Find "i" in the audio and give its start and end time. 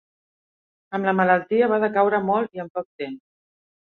2.61-2.63